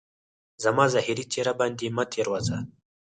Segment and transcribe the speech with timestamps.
[0.63, 2.57] زما ظاهري څهره باندي مه تیروځه